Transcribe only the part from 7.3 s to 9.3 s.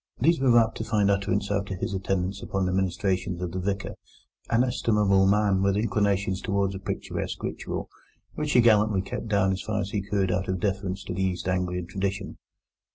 ritual, which he gallantly kept